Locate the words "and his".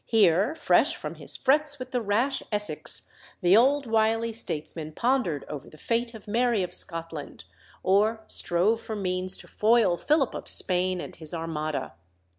10.99-11.35